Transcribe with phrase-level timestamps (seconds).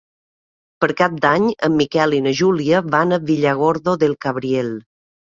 [0.83, 4.73] Per Cap d'Any en Miquel i na Júlia van a Villargordo del Cabriel.